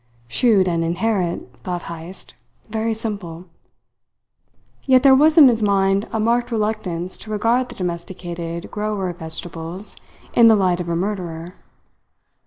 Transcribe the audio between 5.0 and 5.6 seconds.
there was in